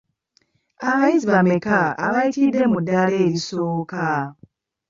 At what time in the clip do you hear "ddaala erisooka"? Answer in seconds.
2.83-4.03